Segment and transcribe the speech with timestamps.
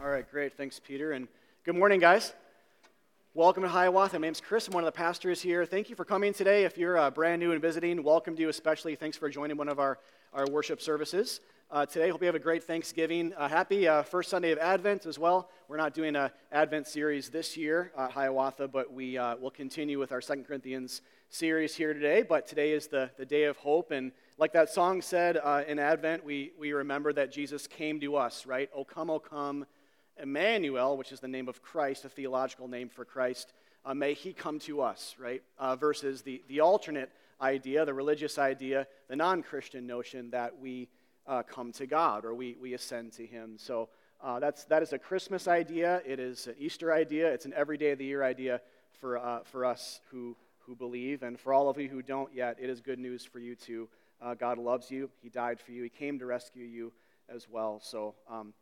[0.00, 0.56] All right, great.
[0.56, 1.12] Thanks, Peter.
[1.12, 1.28] And
[1.64, 2.32] good morning, guys.
[3.34, 4.18] Welcome to Hiawatha.
[4.18, 4.66] My name's Chris.
[4.66, 5.64] I'm one of the pastors here.
[5.64, 6.64] Thank you for coming today.
[6.64, 8.96] If you're uh, brand new and visiting, welcome to you especially.
[8.96, 9.98] Thanks for joining one of our,
[10.32, 11.40] our worship services.
[11.70, 13.32] Uh, today, hope you have a great Thanksgiving.
[13.34, 15.48] Uh, happy first Sunday of Advent as well.
[15.68, 19.98] We're not doing an Advent series this year at Hiawatha, but we uh, will continue
[19.98, 22.22] with our Second Corinthians series here today.
[22.22, 23.90] But today is the, the day of hope.
[23.90, 28.16] And like that song said uh, in Advent, we, we remember that Jesus came to
[28.16, 28.68] us, right?
[28.74, 29.64] O come, O come
[30.20, 33.52] Emmanuel, which is the name of Christ, a theological name for Christ,
[33.84, 35.42] uh, may he come to us, right?
[35.58, 40.88] Uh, versus the, the alternate idea, the religious idea, the non Christian notion that we
[41.26, 43.56] uh, come to God or we, we ascend to him.
[43.56, 43.88] So
[44.22, 46.00] uh, that's, that is a Christmas idea.
[46.06, 47.32] It is an Easter idea.
[47.32, 48.60] It's an every day of the year idea
[49.00, 51.22] for, uh, for us who, who believe.
[51.22, 53.88] And for all of you who don't yet, it is good news for you too.
[54.20, 55.10] Uh, God loves you.
[55.20, 55.82] He died for you.
[55.82, 56.92] He came to rescue you
[57.28, 57.80] as well.
[57.82, 58.54] So, um,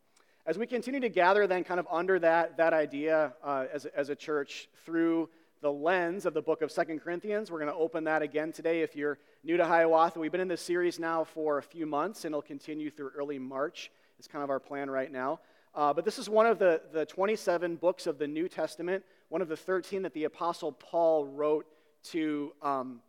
[0.47, 4.09] as we continue to gather, then, kind of under that, that idea uh, as, as
[4.09, 5.29] a church through
[5.61, 8.81] the lens of the book of Second Corinthians, we're going to open that again today.
[8.81, 12.25] If you're new to Hiawatha, we've been in this series now for a few months,
[12.25, 13.91] and it'll continue through early March.
[14.19, 15.41] It's kind of our plan right now.
[15.75, 19.43] Uh, but this is one of the, the 27 books of the New Testament, one
[19.43, 21.67] of the 13 that the Apostle Paul wrote
[22.05, 23.01] to, um,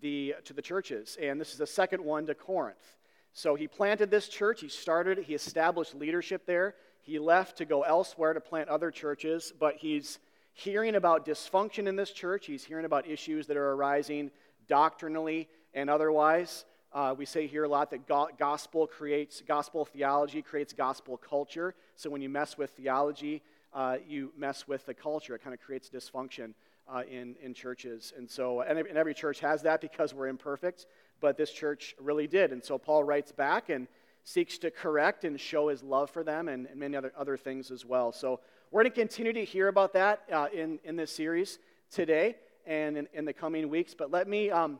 [0.00, 1.16] the, to the churches.
[1.22, 2.96] And this is the second one to Corinth.
[3.36, 6.76] So he planted this church, he started he established leadership there.
[7.00, 10.20] He left to go elsewhere to plant other churches, but he's
[10.54, 12.46] hearing about dysfunction in this church.
[12.46, 14.30] He's hearing about issues that are arising
[14.68, 16.64] doctrinally and otherwise.
[16.92, 21.74] Uh, we say here a lot that go- gospel creates, gospel theology creates gospel culture.
[21.96, 23.42] So when you mess with theology,
[23.74, 25.34] uh, you mess with the culture.
[25.34, 26.54] It kind of creates dysfunction
[26.88, 28.12] uh, in, in churches.
[28.16, 30.86] And so, and, and every church has that because we're imperfect
[31.20, 32.52] but this church really did.
[32.52, 33.88] And so Paul writes back and
[34.24, 37.70] seeks to correct and show his love for them and, and many other, other things
[37.70, 38.12] as well.
[38.12, 38.40] So
[38.70, 41.58] we're going to continue to hear about that uh, in, in this series
[41.90, 43.94] today and in, in the coming weeks.
[43.94, 44.78] But let me, um,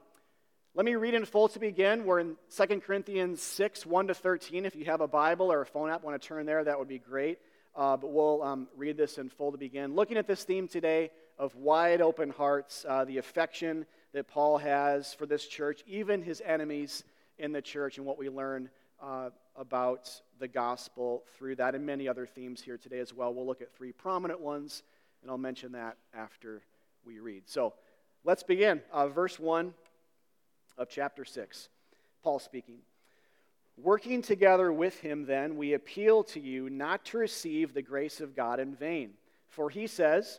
[0.75, 2.05] let me read in full to begin.
[2.05, 4.65] We're in 2 Corinthians 6, 1 to 13.
[4.65, 6.89] If you have a Bible or a phone app, want to turn there, that would
[6.89, 7.39] be great.
[7.77, 9.95] Uh, but we'll um, read this in full to begin.
[9.95, 15.13] Looking at this theme today of wide open hearts, uh, the affection that Paul has
[15.13, 17.05] for this church, even his enemies
[17.37, 18.71] in the church, and what we learn
[19.03, 20.09] uh, about
[20.39, 23.35] the gospel through that, and many other themes here today as well.
[23.35, 24.85] We'll look at three prominent ones,
[25.21, 26.63] and I'll mention that after
[27.05, 27.43] we read.
[27.47, 27.75] So
[28.23, 28.81] let's begin.
[28.93, 29.75] Uh, verse 1
[30.79, 31.69] of chapter 6,
[32.23, 32.79] Paul speaking.
[33.77, 38.37] Working together with him, then, we appeal to you not to receive the grace of
[38.37, 39.15] God in vain.
[39.49, 40.39] For he says,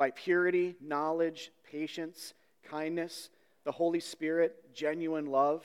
[0.00, 2.32] by purity, knowledge, patience,
[2.64, 3.28] kindness,
[3.64, 5.62] the Holy Spirit, genuine love,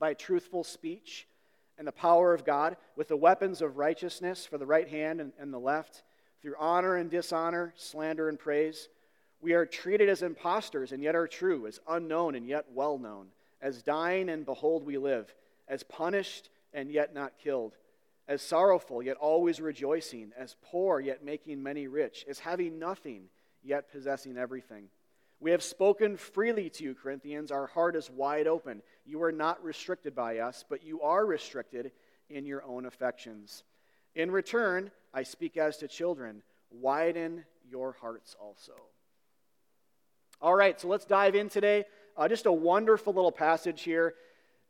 [0.00, 1.28] by truthful speech,
[1.78, 5.32] and the power of God, with the weapons of righteousness for the right hand and,
[5.38, 6.02] and the left,
[6.42, 8.88] through honor and dishonor, slander and praise.
[9.40, 13.28] We are treated as impostors and yet are true, as unknown and yet well known,
[13.62, 15.32] as dying and behold we live,
[15.68, 17.76] as punished and yet not killed
[18.26, 23.24] as sorrowful, yet always rejoicing, as poor, yet making many rich, as having nothing,
[23.62, 24.88] yet possessing everything.
[25.40, 27.50] We have spoken freely to you, Corinthians.
[27.50, 28.82] Our heart is wide open.
[29.04, 31.92] You are not restricted by us, but you are restricted
[32.30, 33.62] in your own affections.
[34.14, 38.72] In return, I speak as to children widen your hearts also.
[40.40, 41.84] All right, so let's dive in today.
[42.16, 44.14] Uh, just a wonderful little passage here.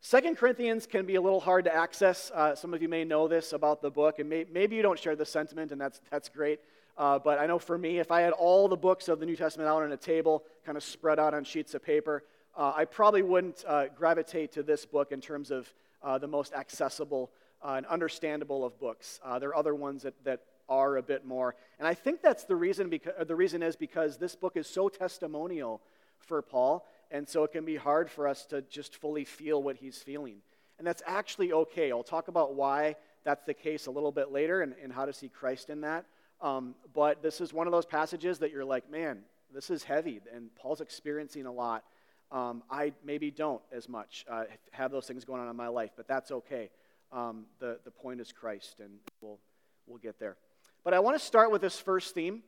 [0.07, 2.29] Second Corinthians can be a little hard to access.
[2.29, 4.99] Uh, some of you may know this about the book, and may, maybe you don't
[4.99, 6.59] share the sentiment, and that's, that's great.
[6.95, 9.35] Uh, but I know for me, if I had all the books of the New
[9.35, 12.23] Testament out on a table, kind of spread out on sheets of paper,
[12.55, 15.73] uh, I probably wouldn't uh, gravitate to this book in terms of
[16.03, 17.31] uh, the most accessible
[17.63, 19.19] uh, and understandable of books.
[19.39, 21.55] there are other ones that, that are a bit more.
[21.79, 24.87] And I think that's the reason, because, the reason is because this book is so
[24.87, 25.81] testimonial
[26.19, 26.85] for Paul
[27.15, 30.41] and so it can be hard for us to just fully feel what he's feeling.
[30.77, 31.89] And that's actually okay.
[31.89, 35.13] I'll talk about why that's the case a little bit later and, and how to
[35.13, 36.05] see Christ in that.
[36.41, 39.19] Um, but this is one of those passages that you're like, man,
[39.53, 41.85] this is heavy, and Paul's experiencing a lot.
[42.33, 45.91] Um, I maybe don't as much uh, have those things going on in my life,
[45.95, 46.69] but that's okay.
[47.13, 48.91] Um, the, the point is Christ, and
[49.21, 49.39] we'll,
[49.87, 50.35] we'll get there.
[50.83, 52.43] But I want to start with this first theme,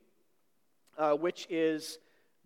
[0.98, 1.98] uh, which is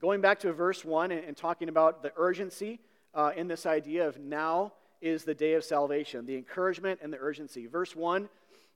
[0.02, 2.80] going back to verse 1 and, and talking about the urgency
[3.14, 7.18] uh, in this idea of now is the day of salvation, the encouragement and the
[7.18, 7.66] urgency.
[7.66, 8.28] Verse 1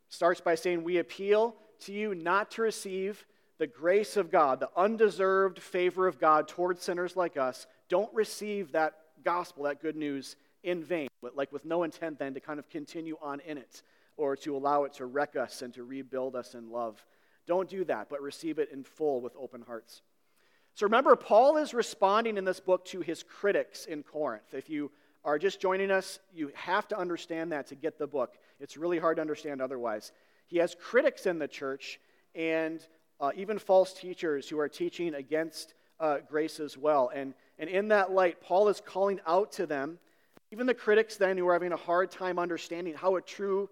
[0.08, 3.26] starts by saying, We appeal to you not to receive
[3.58, 7.67] the grace of God, the undeserved favor of God towards sinners like us.
[7.88, 8.94] Don't receive that
[9.25, 12.69] gospel, that good news, in vain, but like with no intent then to kind of
[12.69, 13.82] continue on in it
[14.17, 17.05] or to allow it to wreck us and to rebuild us in love.
[17.46, 20.02] Don't do that, but receive it in full with open hearts.
[20.76, 24.52] So remember, Paul is responding in this book to his critics in Corinth.
[24.52, 24.90] If you
[25.25, 28.34] are just joining us, you have to understand that to get the book.
[28.61, 30.12] It's really hard to understand otherwise.
[30.49, 31.99] He has critics in the church
[32.34, 32.87] and
[33.23, 37.11] uh, even false teachers who are teaching against uh, grace as well.
[37.14, 39.99] And, and in that light, Paul is calling out to them,
[40.52, 43.70] even the critics then who are having a hard time understanding how a true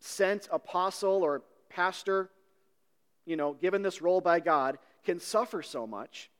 [0.00, 2.30] sent apostle or pastor,
[3.26, 6.30] you know, given this role by God, can suffer so much.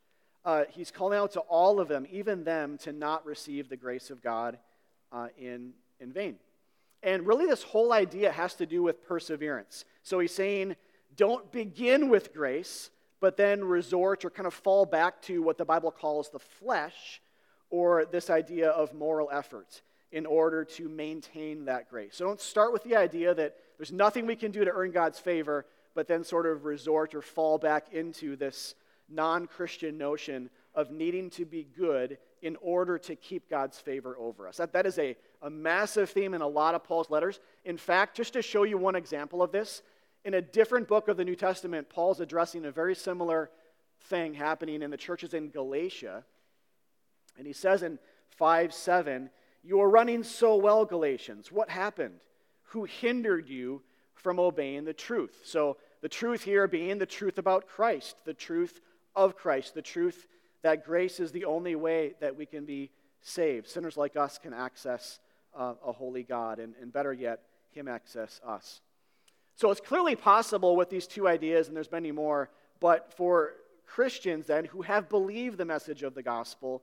[0.45, 4.11] Uh, he's calling out to all of them, even them, to not receive the grace
[4.11, 4.59] of God
[5.13, 6.37] uh, in, in vain.
[7.03, 9.85] And really, this whole idea has to do with perseverance.
[10.03, 10.77] So he's saying,
[11.17, 12.91] don't begin with grace,
[13.21, 17.21] but then resort or kind of fall back to what the Bible calls the flesh,
[17.71, 22.17] or this idea of moral effort in order to maintain that grace.
[22.17, 25.19] So don't start with the idea that there's nothing we can do to earn God's
[25.19, 25.65] favor,
[25.95, 28.75] but then sort of resort or fall back into this
[29.09, 34.49] non Christian notion of needing to be good in order to keep God's favor over
[34.49, 34.57] us.
[34.57, 37.41] That, that is a, a massive theme in a lot of Paul's letters.
[37.65, 39.83] In fact, just to show you one example of this,
[40.25, 43.51] in a different book of the New Testament, Paul's addressing a very similar
[44.03, 46.25] thing happening in the churches in Galatia.
[47.39, 47.99] And he says in
[48.31, 49.31] 5 7,
[49.63, 51.51] You are running so well, Galatians.
[51.51, 52.21] What happened?
[52.69, 53.83] Who hindered you
[54.15, 55.41] from obeying the truth?
[55.45, 58.81] So, the truth here being the truth about Christ, the truth
[59.15, 60.27] of Christ, the truth
[60.63, 63.69] that grace is the only way that we can be saved.
[63.69, 65.19] Sinners like us can access
[65.55, 67.41] uh, a holy God, and, and better yet,
[67.73, 68.81] Him access us.
[69.57, 72.51] So it's clearly possible with these two ideas, and there's many more,
[72.81, 73.55] but for
[73.87, 76.83] Christians then who have believed the message of the gospel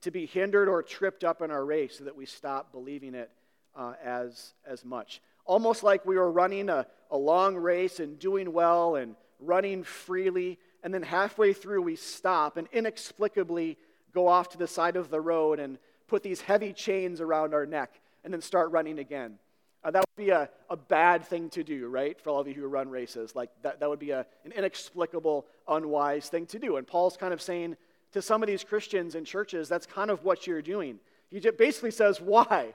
[0.00, 3.30] to be hindered or tripped up in our race so that we stop believing it
[3.76, 5.20] uh, as, as much.
[5.44, 10.58] Almost like we were running a, a long race and doing well and running freely,
[10.82, 13.76] and then halfway through we stop and inexplicably
[14.14, 17.66] go off to the side of the road and put these heavy chains around our
[17.66, 19.38] neck and then start running again.
[19.84, 22.20] Uh, that would be a, a bad thing to do, right?
[22.20, 23.36] For all of you who run races.
[23.36, 26.76] Like, that, that would be a, an inexplicable, unwise thing to do.
[26.76, 27.76] And Paul's kind of saying
[28.12, 30.98] to some of these Christians in churches, that's kind of what you're doing.
[31.30, 32.74] He basically says, Why?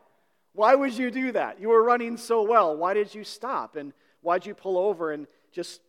[0.53, 1.59] Why would you do that?
[1.59, 2.77] You were running so well.
[2.77, 3.75] Why did you stop?
[3.75, 3.91] And
[4.21, 5.81] why'd you pull over and just,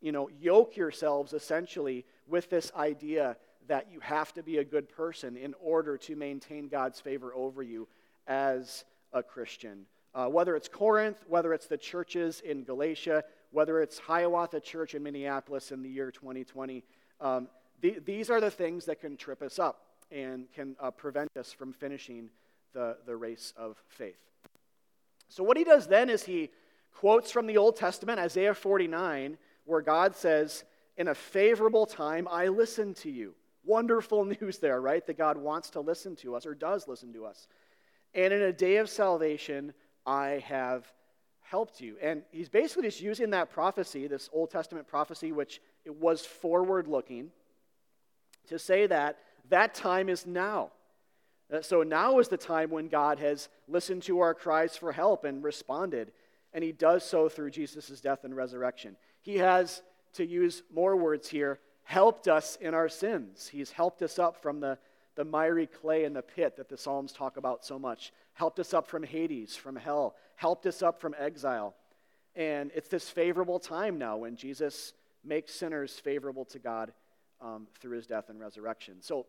[0.00, 3.36] you know, yoke yourselves essentially with this idea
[3.68, 7.62] that you have to be a good person in order to maintain God's favor over
[7.62, 7.88] you
[8.26, 9.86] as a Christian?
[10.14, 15.02] Uh, whether it's Corinth, whether it's the churches in Galatia, whether it's Hiawatha Church in
[15.02, 16.84] Minneapolis in the year 2020,
[17.20, 17.48] um,
[17.80, 21.52] the, these are the things that can trip us up and can uh, prevent us
[21.52, 22.30] from finishing
[22.72, 24.18] the, the race of faith.
[25.28, 26.50] So, what he does then is he
[26.94, 30.64] quotes from the Old Testament, Isaiah 49, where God says,
[30.96, 33.34] In a favorable time, I listen to you.
[33.64, 35.06] Wonderful news there, right?
[35.06, 37.46] That God wants to listen to us or does listen to us.
[38.14, 39.74] And in a day of salvation,
[40.06, 40.90] I have
[41.42, 41.96] helped you.
[42.00, 46.88] And he's basically just using that prophecy, this Old Testament prophecy, which it was forward
[46.88, 47.30] looking,
[48.48, 49.18] to say that
[49.50, 50.70] that time is now.
[51.52, 55.24] Uh, so now is the time when God has listened to our cries for help
[55.24, 56.10] and responded.
[56.52, 58.96] And he does so through Jesus' death and resurrection.
[59.20, 59.82] He has,
[60.14, 63.48] to use more words here, helped us in our sins.
[63.48, 64.78] He's helped us up from the,
[65.14, 68.74] the miry clay in the pit that the Psalms talk about so much helped us
[68.74, 71.74] up from Hades, from hell, helped us up from exile.
[72.34, 74.92] And it's this favorable time now when Jesus
[75.24, 76.92] makes sinners favorable to God
[77.40, 78.96] um, through his death and resurrection.
[79.00, 79.26] So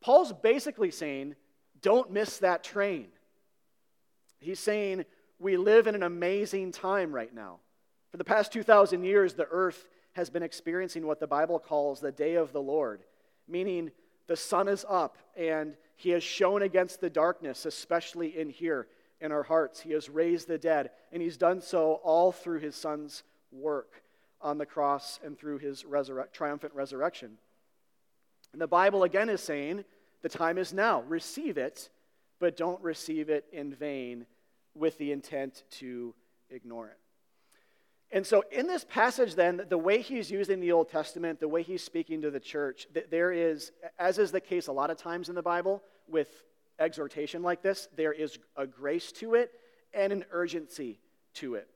[0.00, 1.34] Paul's basically saying,
[1.82, 3.08] don't miss that train.
[4.38, 5.04] He's saying,
[5.38, 7.58] we live in an amazing time right now.
[8.10, 12.12] For the past 2,000 years, the earth has been experiencing what the Bible calls the
[12.12, 13.02] day of the Lord,
[13.46, 13.90] meaning
[14.26, 18.86] the sun is up and he has shone against the darkness, especially in here
[19.20, 19.80] in our hearts.
[19.80, 24.02] He has raised the dead, and he's done so all through his son's work
[24.40, 27.38] on the cross and through his resurre- triumphant resurrection.
[28.52, 29.84] And the Bible again is saying
[30.22, 31.02] the time is now.
[31.02, 31.88] Receive it,
[32.38, 34.26] but don't receive it in vain
[34.76, 36.14] with the intent to
[36.50, 36.98] ignore it.
[38.12, 41.62] And so, in this passage, then, the way he's using the Old Testament, the way
[41.62, 45.28] he's speaking to the church, there is, as is the case a lot of times
[45.28, 46.28] in the Bible with
[46.78, 49.50] exhortation like this, there is a grace to it
[49.92, 51.00] and an urgency
[51.34, 51.68] to it.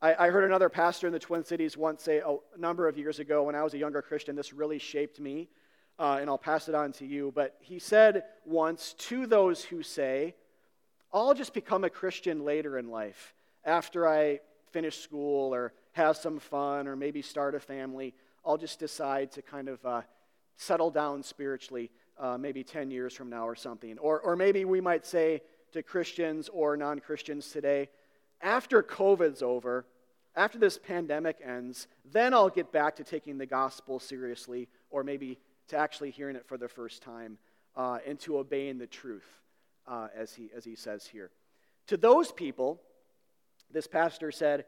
[0.00, 3.18] I, I heard another pastor in the Twin Cities once say a number of years
[3.18, 5.48] ago when I was a younger Christian, this really shaped me,
[5.98, 7.32] uh, and I'll pass it on to you.
[7.34, 10.34] But he said once to those who say,
[11.16, 13.32] I'll just become a Christian later in life
[13.64, 18.12] after I finish school or have some fun or maybe start a family.
[18.44, 20.02] I'll just decide to kind of uh,
[20.56, 23.96] settle down spiritually uh, maybe 10 years from now or something.
[23.96, 25.40] Or, or maybe we might say
[25.72, 27.88] to Christians or non Christians today,
[28.42, 29.86] after COVID's over,
[30.36, 35.38] after this pandemic ends, then I'll get back to taking the gospel seriously, or maybe
[35.68, 37.38] to actually hearing it for the first time
[37.74, 39.40] uh, and to obeying the truth,
[39.86, 41.30] uh, as, he, as he says here.
[41.88, 42.80] To those people,
[43.72, 44.64] this pastor said,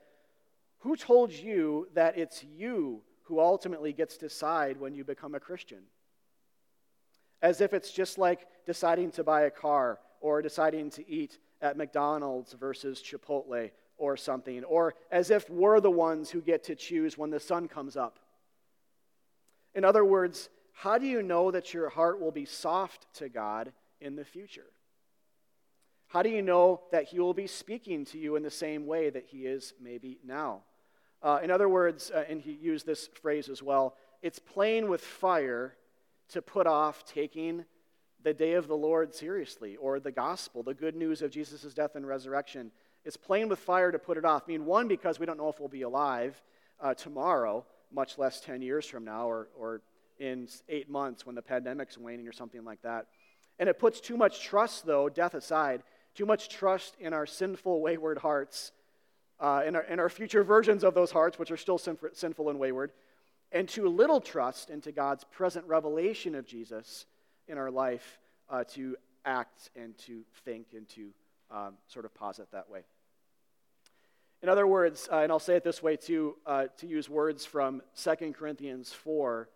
[0.81, 5.41] Who told you that it's you who ultimately gets to decide when you become a
[5.41, 5.83] Christian?
[7.43, 11.77] As if it's just like deciding to buy a car or deciding to eat at
[11.77, 17.19] McDonald's versus Chipotle or something, or as if we're the ones who get to choose
[17.19, 18.19] when the sun comes up.
[19.75, 23.73] In other words, how do you know that your heart will be soft to God
[24.01, 24.67] in the future?
[26.09, 29.11] How do you know that He will be speaking to you in the same way
[29.11, 30.63] that He is maybe now?
[31.23, 35.01] Uh, in other words, uh, and he used this phrase as well, it's playing with
[35.01, 35.75] fire
[36.29, 37.65] to put off taking
[38.23, 41.95] the day of the Lord seriously, or the gospel, the good news of Jesus' death
[41.95, 42.71] and resurrection.
[43.05, 44.45] It's playing with fire to put it off.
[44.47, 46.41] I mean, one, because we don't know if we'll be alive
[46.81, 49.81] uh, tomorrow, much less 10 years from now, or, or
[50.19, 53.07] in eight months when the pandemic's waning or something like that.
[53.59, 55.83] And it puts too much trust, though, death aside,
[56.19, 58.73] too much trust in our sinful, wayward hearts,
[59.39, 62.59] uh, in, our, in our future versions of those hearts, which are still sinful and
[62.59, 62.91] wayward,
[63.53, 67.07] and too little trust into God's present revelation of Jesus
[67.47, 68.19] in our life
[68.51, 71.11] uh, to act and to think and to
[71.53, 72.81] um, sort of posit that way.
[74.43, 77.45] In other words, uh, and I'll say it this way too, uh, to use words
[77.45, 79.49] from 2 Corinthians 4,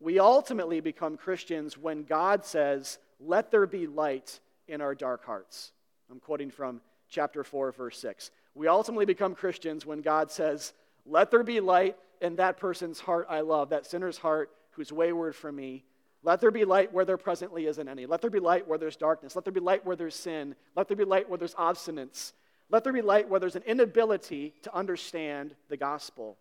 [0.00, 5.72] we ultimately become Christians when God says, Let there be light in our dark hearts.
[6.10, 8.30] I'm quoting from chapter 4, verse 6.
[8.54, 10.72] We ultimately become Christians when God says,
[11.06, 15.34] Let there be light in that person's heart I love, that sinner's heart who's wayward
[15.34, 15.84] from me,
[16.22, 18.06] let there be light where there presently isn't any.
[18.06, 19.36] Let there be light where there's darkness.
[19.36, 20.56] Let there be light where there's sin.
[20.74, 22.32] Let there be light where there's obstinance.
[22.70, 26.36] Let there be light where there's an inability to understand the gospel.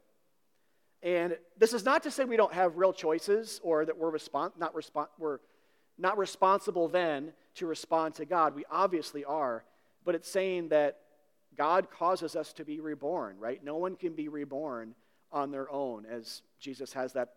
[1.03, 4.51] And this is not to say we don't have real choices or that we're, respon-
[4.57, 5.39] not, respon- we're
[5.97, 8.55] not responsible then to respond to God.
[8.55, 9.63] We obviously are.
[10.05, 10.99] But it's saying that
[11.55, 13.63] God causes us to be reborn, right?
[13.63, 14.95] No one can be reborn
[15.31, 17.33] on their own, as Jesus has that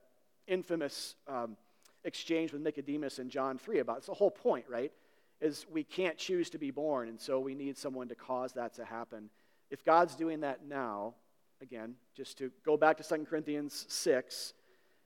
[0.47, 1.15] infamous.
[1.27, 1.57] Um,
[2.05, 3.99] exchange with Nicodemus in John 3 about.
[3.99, 4.93] It's the whole point, right?
[5.41, 8.75] Is we can't choose to be born, and so we need someone to cause that
[8.75, 9.31] to happen.
[9.71, 11.15] If God's doing that now,
[11.63, 14.55] again, just to go back to 2 Corinthians 6,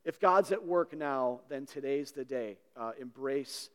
[0.05, 2.59] if God's at work now, then today's the day.
[2.77, 3.71] Uh, embrace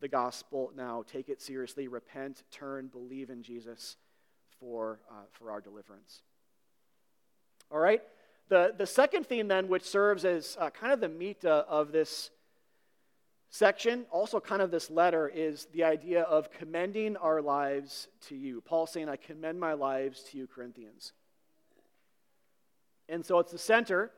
[0.00, 1.04] the gospel now.
[1.10, 1.88] Take it seriously.
[1.88, 3.96] Repent, turn, believe in Jesus
[4.60, 6.22] for, uh, for our deliverance.
[7.70, 8.02] All right?
[8.48, 11.90] The, the second theme, then, which serves as uh, kind of the meat uh, of
[11.90, 12.30] this
[13.48, 18.60] section, also kind of this letter, is the idea of commending our lives to you.
[18.60, 21.12] Paul saying, I commend my lives to you, Corinthians.
[23.08, 24.10] And so it's the center.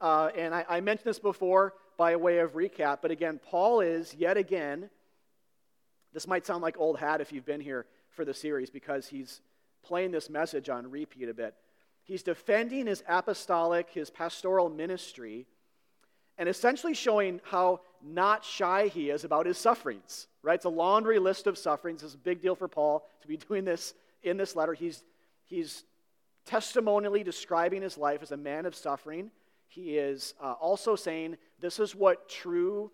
[0.00, 4.14] Uh, and I, I mentioned this before by way of recap, but again, Paul is
[4.14, 4.90] yet again,
[6.12, 9.40] this might sound like old hat if you've been here for the series because he's
[9.82, 11.54] playing this message on repeat a bit.
[12.02, 15.46] He's defending his apostolic, his pastoral ministry
[16.38, 20.26] and essentially showing how not shy he is about his sufferings.
[20.42, 20.54] Right?
[20.54, 22.02] It's a laundry list of sufferings.
[22.02, 24.74] It's a big deal for Paul to be doing this in this letter.
[24.74, 25.02] He's,
[25.44, 25.84] he's
[26.44, 29.30] testimonially describing his life as a man of suffering.
[29.68, 32.90] He is uh, also saying this is what true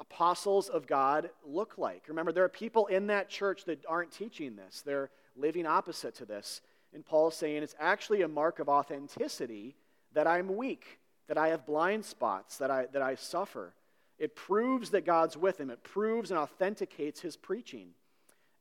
[0.00, 2.04] apostles of God look like.
[2.08, 6.24] Remember, there are people in that church that aren't teaching this, they're living opposite to
[6.24, 6.60] this.
[6.92, 9.74] And Paul's saying it's actually a mark of authenticity
[10.12, 13.74] that I'm weak that I have blind spots, that I, that I suffer.
[14.18, 15.70] It proves that God's with him.
[15.70, 17.88] It proves and authenticates his preaching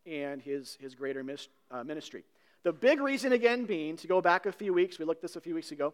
[0.06, 1.26] and his, his greater
[1.72, 2.24] uh, ministry.
[2.64, 5.42] The big reason, again, being to go back a few weeks, we looked this a
[5.42, 5.94] few weeks ago,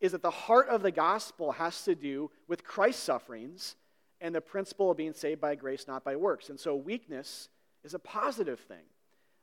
[0.00, 3.76] is that the heart of the gospel has to do with Christ's sufferings
[4.20, 6.50] and the principle of being saved by grace, not by works.
[6.50, 7.48] And so weakness
[7.84, 8.84] is a positive thing,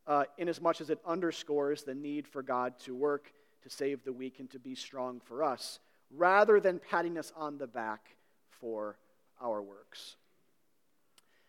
[0.08, 3.32] uh, in as much as it underscores the need for God to work
[3.64, 5.80] to save the weak and to be strong for us,
[6.12, 8.16] rather than patting us on the back
[8.62, 8.98] for
[9.42, 10.18] our works.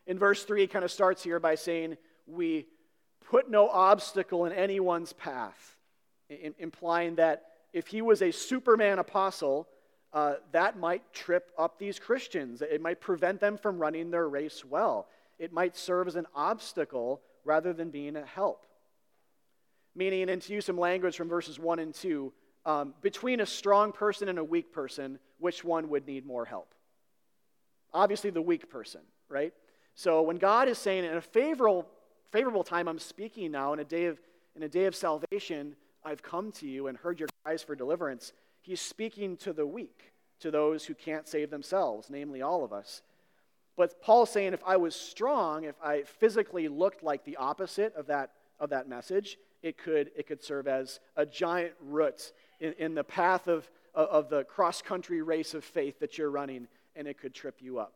[0.07, 1.97] In verse 3, it kind of starts here by saying,
[2.27, 2.67] We
[3.29, 5.77] put no obstacle in anyone's path,
[6.59, 7.43] implying that
[7.73, 9.69] if he was a Superman apostle,
[10.13, 12.63] uh, that might trip up these Christians.
[12.63, 15.09] It might prevent them from running their race well.
[15.39, 18.67] It might serve as an obstacle rather than being a help.
[19.95, 22.33] Meaning, and to use some language from verses 1 and 2,
[22.65, 26.75] um, between a strong person and a weak person, which one would need more help?
[27.95, 29.53] Obviously, the weak person, right?
[29.95, 31.87] So when God is saying, in a favorable,
[32.31, 34.19] favorable time, I'm speaking now, in a day of,
[34.55, 38.33] in a day of salvation, I've come to you and heard your cries for deliverance,
[38.61, 43.03] he's speaking to the weak, to those who can't save themselves, namely all of us.
[43.77, 48.09] But Paul's saying if I was strong, if I physically looked like the opposite of
[48.09, 52.95] that, of that message, it could, it could serve as a giant root in, in
[52.97, 57.17] the path of, of the cross country race of faith that you're running, and it
[57.17, 57.93] could trip you up.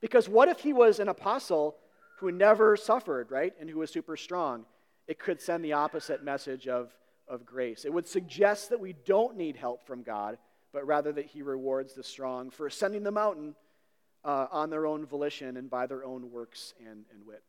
[0.00, 1.76] Because what if he was an apostle
[2.20, 4.64] who never suffered, right, and who was super strong?
[5.06, 6.94] It could send the opposite message of,
[7.28, 7.84] of grace.
[7.84, 10.38] It would suggest that we don't need help from God,
[10.72, 13.54] but rather that he rewards the strong for ascending the mountain
[14.24, 17.42] uh, on their own volition and by their own works and, and wit.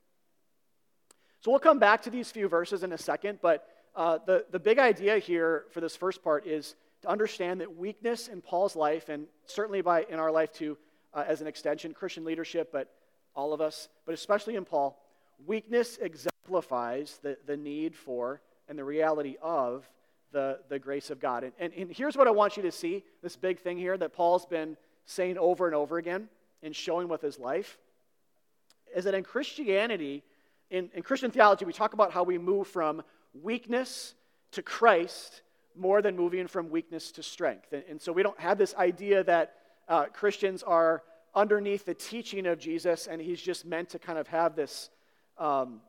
[1.41, 4.59] So we'll come back to these few verses in a second, but uh, the, the
[4.59, 9.09] big idea here for this first part is to understand that weakness in Paul's life,
[9.09, 10.77] and certainly by, in our life too,
[11.13, 12.89] uh, as an extension, Christian leadership, but
[13.35, 14.99] all of us, but especially in Paul,
[15.45, 19.89] weakness exemplifies the, the need for and the reality of
[20.31, 21.43] the, the grace of God.
[21.43, 24.13] And, and, and here's what I want you to see this big thing here that
[24.13, 26.27] Paul's been saying over and over again
[26.61, 27.77] and showing with his life
[28.95, 30.23] is that in Christianity,
[30.69, 33.03] in, in Christian theology, we talk about how we move from
[33.41, 34.15] weakness
[34.51, 35.41] to Christ
[35.75, 37.71] more than moving from weakness to strength.
[37.71, 39.53] And, and so we don't have this idea that
[39.87, 41.03] uh, Christians are
[41.35, 44.89] underneath the teaching of Jesus and he's just meant to kind of have this,
[45.37, 45.81] um,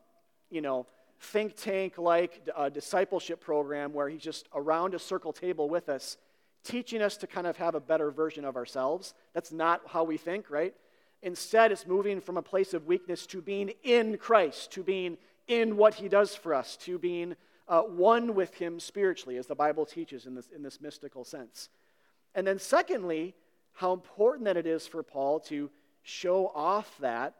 [0.49, 0.85] you know,
[1.19, 6.17] think tank like uh, discipleship program where he's just around a circle table with us,
[6.63, 9.13] teaching us to kind of have a better version of ourselves.
[9.33, 10.73] That's not how we think, right?
[11.21, 15.75] Instead, it's moving from a place of weakness to being in Christ, to being in
[15.75, 17.35] what he does for us, to being
[17.67, 21.69] uh, one with him spiritually, as the Bible teaches in this, in this mystical sense.
[22.33, 23.35] And then, secondly,
[23.73, 25.69] how important that it is for Paul to
[26.03, 27.35] show off that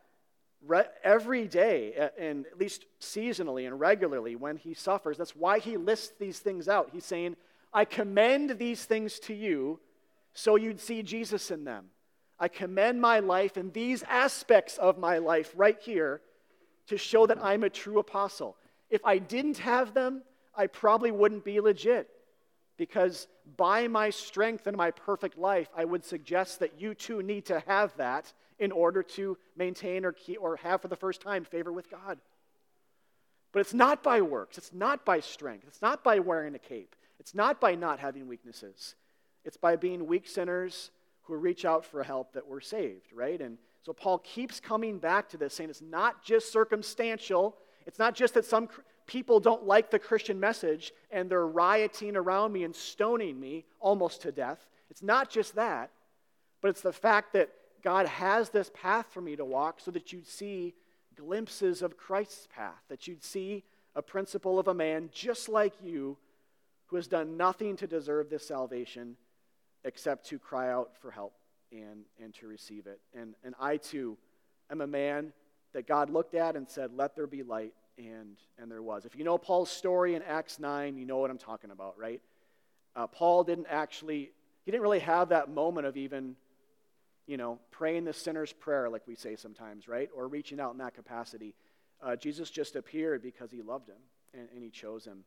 [0.65, 5.17] re- every day, and at least seasonally and regularly when he suffers.
[5.17, 6.89] That's why he lists these things out.
[6.91, 7.35] He's saying,
[7.73, 9.79] I commend these things to you
[10.33, 11.85] so you'd see Jesus in them.
[12.39, 16.21] I commend my life and these aspects of my life right here
[16.87, 18.55] to show that I'm a true apostle.
[18.89, 20.23] If I didn't have them,
[20.55, 22.09] I probably wouldn't be legit.
[22.79, 27.45] Because by my strength and my perfect life, I would suggest that you too need
[27.47, 31.43] to have that in order to maintain or, keep, or have for the first time
[31.43, 32.19] favor with God.
[33.51, 36.95] But it's not by works, it's not by strength, it's not by wearing a cape,
[37.19, 38.95] it's not by not having weaknesses.
[39.43, 40.91] It's by being weak sinners
[41.23, 43.39] who reach out for help that we're saved, right?
[43.41, 47.55] And so Paul keeps coming back to this, saying it's not just circumstantial.
[47.85, 48.69] It's not just that some
[49.09, 54.21] people don't like the Christian message and they're rioting around me and stoning me almost
[54.21, 54.67] to death.
[54.91, 55.89] It's not just that,
[56.61, 57.49] but it's the fact that
[57.83, 60.75] God has this path for me to walk so that you'd see
[61.15, 63.63] glimpses of Christ's path, that you'd see
[63.95, 66.15] a principle of a man just like you
[66.85, 69.15] who has done nothing to deserve this salvation
[69.85, 71.33] except to cry out for help
[71.71, 72.99] and, and to receive it.
[73.17, 74.17] And, and I too
[74.69, 75.33] am a man
[75.73, 79.05] that God looked at and said, Let there be light, and, and there was.
[79.05, 82.21] If you know Paul's story in Acts 9, you know what I'm talking about, right?
[82.95, 84.31] Uh, Paul didn't actually,
[84.63, 86.35] he didn't really have that moment of even,
[87.27, 90.09] you know, praying the sinner's prayer, like we say sometimes, right?
[90.15, 91.53] Or reaching out in that capacity.
[92.01, 94.01] Uh, Jesus just appeared because he loved him
[94.33, 95.23] and, and he chose him,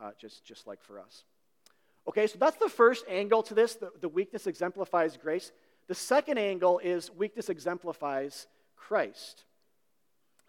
[0.00, 1.24] uh, just, just like for us.
[2.08, 3.74] Okay, so that's the first angle to this.
[3.74, 5.52] The, the weakness exemplifies grace.
[5.88, 8.46] The second angle is weakness exemplifies
[8.76, 9.44] Christ.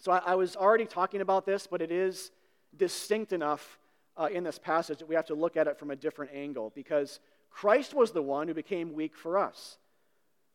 [0.03, 2.31] So I, I was already talking about this, but it is
[2.75, 3.79] distinct enough
[4.17, 6.73] uh, in this passage that we have to look at it from a different angle
[6.75, 9.77] because Christ was the one who became weak for us.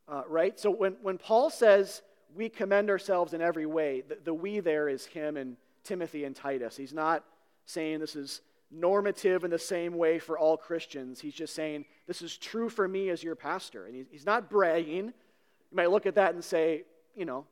[0.07, 0.61] Uh, right?
[0.61, 2.03] So when, when Paul says
[2.35, 6.37] we commend ourselves in every way, the, the we there is him and Timothy and
[6.37, 6.77] Titus.
[6.77, 7.25] He's not
[7.65, 11.21] saying this is normative in the same way for all Christians.
[11.21, 13.87] He's just saying, This is true for me as your pastor.
[13.87, 15.07] And he's not bragging.
[15.07, 16.85] You might look at that and say,
[17.17, 17.47] You know,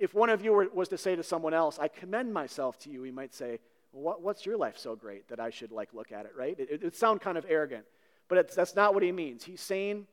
[0.00, 2.90] if, one of you were, was to say to someone else, I commend myself to
[2.90, 3.60] you, he might say,
[3.92, 6.58] what, what's your life so great that I should like look at it, right?
[6.58, 7.84] It, it would sound kind of arrogant,
[8.28, 9.44] but that's not what he means.
[9.44, 10.06] He's saying,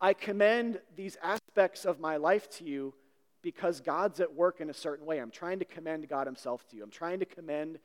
[0.00, 2.94] I commend these aspects of my life to you
[3.42, 5.18] because God's at work in a certain way.
[5.18, 6.82] I'm trying to commend God Himself to you.
[6.82, 7.78] I'm trying to commend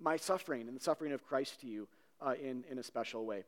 [0.00, 1.88] my suffering and the suffering of Christ to you
[2.20, 3.44] uh, in, in a special way.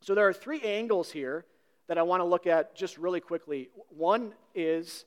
[0.00, 1.44] So there are three angles here
[1.88, 3.70] that I want to look at just really quickly.
[3.88, 5.04] One is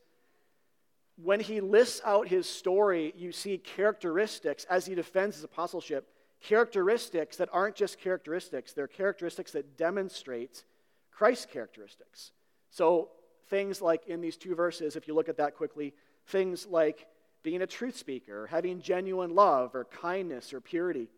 [1.21, 6.08] when he lists out his story, you see characteristics as he defends his apostleship,
[6.41, 10.63] characteristics that aren't just characteristics, they're characteristics that demonstrate
[11.12, 12.32] Christ's characteristics.
[12.69, 13.10] So
[13.49, 15.93] things like in these two verses, if you look at that quickly,
[16.27, 17.08] things like
[17.43, 21.10] being a truth speaker, having genuine love, or kindness, or purity,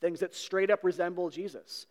[0.00, 1.86] things that straight up resemble Jesus.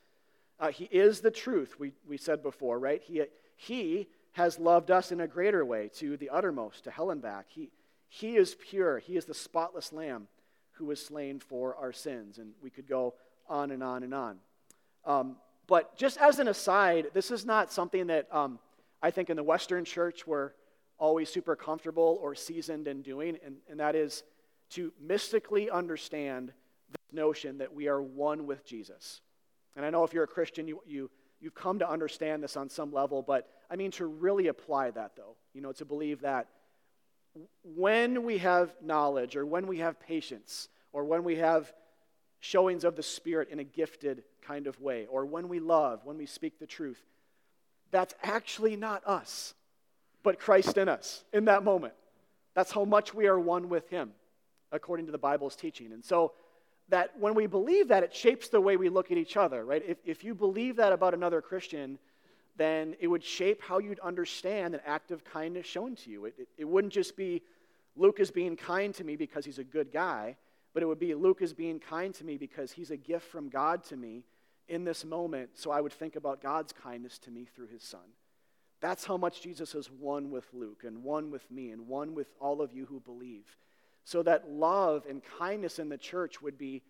[0.59, 3.01] Uh, he is the truth, we, we said before, right?
[3.03, 3.23] He,
[3.55, 7.45] he has loved us in a greater way to the uttermost, to hell and back.
[7.49, 7.69] He,
[8.09, 8.99] he is pure.
[8.99, 10.27] He is the spotless lamb
[10.73, 12.39] who was slain for our sins.
[12.39, 13.13] And we could go
[13.47, 14.37] on and on and on.
[15.05, 15.35] Um,
[15.67, 18.59] but just as an aside, this is not something that um,
[19.01, 20.51] I think in the Western church we're
[20.97, 24.23] always super comfortable or seasoned in doing, and, and that is
[24.71, 26.49] to mystically understand
[26.89, 29.21] this notion that we are one with Jesus.
[29.75, 31.09] And I know if you're a Christian, you, you,
[31.43, 35.11] you've come to understand this on some level, but I mean to really apply that,
[35.17, 36.47] though, you know, to believe that
[37.63, 41.73] when we have knowledge or when we have patience or when we have
[42.39, 46.17] showings of the Spirit in a gifted kind of way, or when we love, when
[46.17, 47.01] we speak the truth,
[47.91, 49.53] that's actually not us,
[50.23, 51.93] but Christ in us in that moment.
[52.53, 54.11] That's how much we are one with Him,
[54.71, 55.91] according to the Bible's teaching.
[55.91, 56.33] And so,
[56.89, 59.83] that when we believe that, it shapes the way we look at each other, right?
[59.87, 61.97] If, if you believe that about another Christian,
[62.57, 66.25] then it would shape how you'd understand an act of kindness shown to you.
[66.25, 67.41] It, it, it wouldn't just be
[67.95, 70.35] Luke is being kind to me because he's a good guy,
[70.73, 73.49] but it would be Luke is being kind to me because he's a gift from
[73.49, 74.23] God to me
[74.67, 78.01] in this moment so I would think about God's kindness to me through his son.
[78.81, 82.27] That's how much Jesus is one with Luke and one with me and one with
[82.39, 83.45] all of you who believe.
[84.05, 86.81] So that love and kindness in the church would be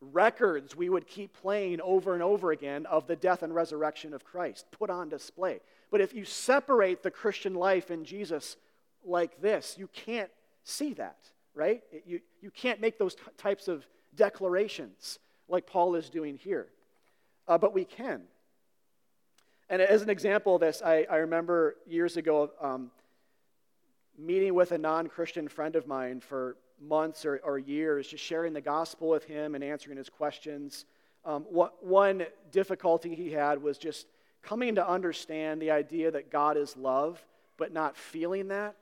[0.00, 4.24] records we would keep playing over and over again of the death and resurrection of
[4.24, 5.60] Christ, put on display.
[5.90, 8.56] But if you separate the Christian life in Jesus
[9.04, 10.30] like this, you can't
[10.64, 11.18] see that,
[11.54, 11.82] right?
[12.06, 16.68] You, you can't make those t- types of declarations like Paul is doing here.
[17.46, 18.22] Uh, but we can.
[19.70, 22.90] And as an example of this, I, I remember years ago um,
[24.18, 28.52] meeting with a non Christian friend of mine for months or, or, years, just sharing
[28.52, 30.84] the gospel with him and answering his questions.
[31.24, 34.06] Um, what, one difficulty he had was just
[34.42, 37.24] coming to understand the idea that God is love,
[37.56, 38.76] but not feeling that,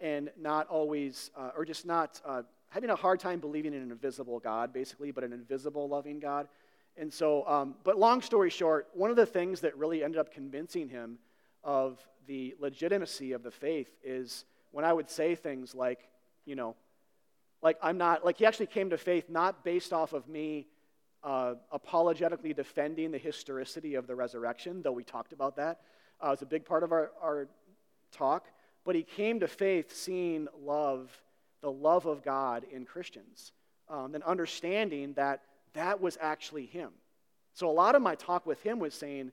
[0.00, 3.90] and not always, uh, or just not uh, having a hard time believing in an
[3.90, 6.48] invisible God, basically, but an invisible loving God.
[6.96, 10.32] And so, um, but long story short, one of the things that really ended up
[10.32, 11.18] convincing him
[11.62, 16.00] of the legitimacy of the faith is when I would say things like,
[16.44, 16.74] you know,
[17.62, 20.66] like I'm not, like he actually came to faith not based off of me
[21.22, 25.80] uh, apologetically defending the historicity of the resurrection, though we talked about that.
[26.20, 27.46] Uh, a big part of our, our
[28.10, 28.48] talk.
[28.84, 31.08] But he came to faith seeing love
[31.60, 33.52] the love of God in Christians
[33.88, 35.40] um, and understanding that
[35.74, 36.90] that was actually Him.
[37.54, 39.30] So, a lot of my talk with him was saying,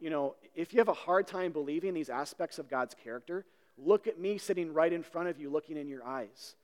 [0.00, 3.46] you know, if you have a hard time believing these aspects of God's character,
[3.84, 6.54] look at me sitting right in front of you, looking in your eyes.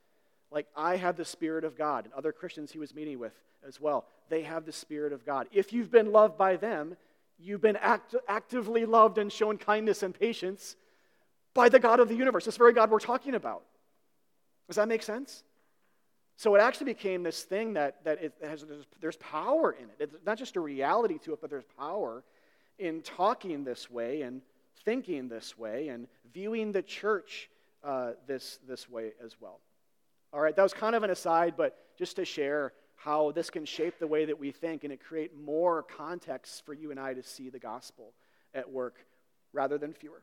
[0.50, 3.32] Like, I have the Spirit of God, and other Christians he was meeting with
[3.66, 5.48] as well, they have the Spirit of God.
[5.52, 6.96] If you've been loved by them,
[7.38, 10.76] you've been act- actively loved and shown kindness and patience
[11.54, 13.62] by the God of the universe, this very God we're talking about.
[14.68, 15.42] Does that make sense?
[16.36, 19.96] So it actually became this thing that, that it has, there's, there's power in it.
[19.98, 22.22] It's not just a reality to it, but there's power
[22.78, 24.42] in talking this way and
[24.84, 27.48] thinking this way and viewing the church
[27.84, 29.60] uh, this, this way as well.
[30.32, 33.64] All right, that was kind of an aside, but just to share how this can
[33.64, 37.14] shape the way that we think and it create more context for you and I
[37.14, 38.12] to see the gospel
[38.54, 38.96] at work
[39.52, 40.22] rather than fewer.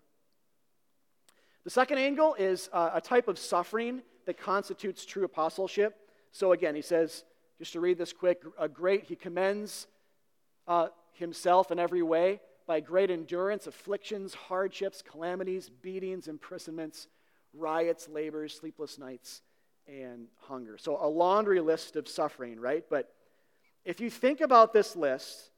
[1.63, 5.95] The second angle is uh, a type of suffering that constitutes true apostleship.
[6.31, 7.23] So again, he says,
[7.57, 9.87] just to read this quick, a great, he commends
[10.67, 17.08] uh, himself in every way by great endurance, afflictions, hardships, calamities, beatings, imprisonments,
[17.54, 19.41] riots, labors, sleepless nights,
[19.88, 20.78] and hunger.
[20.78, 22.84] So a laundry list of suffering, right?
[22.89, 23.13] But
[23.86, 25.52] if you think about this list,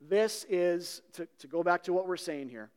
[0.00, 2.70] this is, to, to go back to what we're saying here,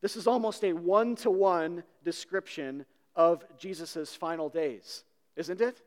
[0.00, 5.04] this is almost a one to one description of Jesus' final days,
[5.36, 5.82] isn't it?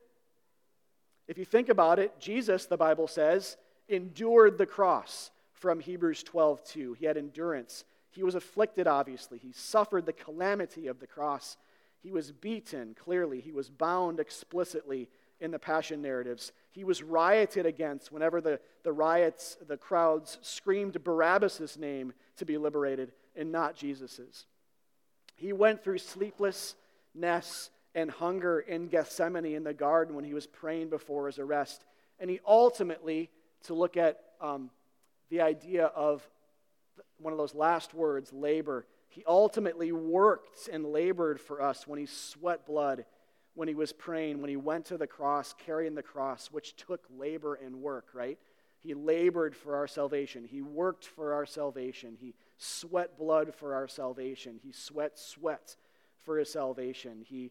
[1.28, 3.58] If you think about it, Jesus, the Bible says,
[3.90, 5.32] endured the cross
[5.64, 6.94] from Hebrews 12 2.
[6.96, 7.86] He had endurance.
[8.12, 9.38] He was afflicted, obviously.
[9.38, 11.56] He suffered the calamity of the cross.
[12.02, 13.40] He was beaten, clearly.
[13.40, 15.08] He was bound explicitly
[15.40, 16.52] in the passion narratives.
[16.72, 22.58] He was rioted against whenever the, the riots, the crowds screamed Barabbas' name to be
[22.58, 24.46] liberated and not Jesus's.
[25.38, 30.90] He went through sleeplessness and hunger in Gethsemane in the garden when he was praying
[30.90, 31.86] before his arrest.
[32.20, 33.30] And he ultimately,
[33.64, 34.70] to look at um,
[35.34, 36.30] the idea of
[37.18, 42.06] one of those last words, labor, he ultimately worked and labored for us when he
[42.06, 43.06] sweat blood,
[43.56, 47.02] when he was praying, when he went to the cross, carrying the cross, which took
[47.18, 48.38] labor and work, right?
[48.78, 50.44] He labored for our salvation.
[50.44, 52.16] He worked for our salvation.
[52.20, 54.60] He sweat blood for our salvation.
[54.62, 55.78] He sweat sweat
[56.22, 57.24] for his salvation.
[57.26, 57.50] He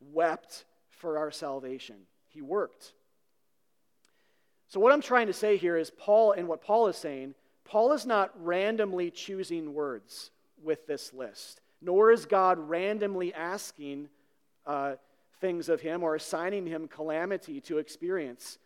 [0.00, 1.96] wept for our salvation.
[2.28, 2.92] He worked.
[4.72, 7.34] So, what I'm trying to say here is Paul, and what Paul is saying,
[7.66, 10.30] Paul is not randomly choosing words
[10.64, 14.08] with this list, nor is God randomly asking
[14.66, 14.94] uh,
[15.42, 18.56] things of him or assigning him calamity to experience,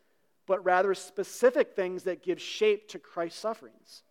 [0.47, 4.05] but rather specific things that give shape to Christ's sufferings.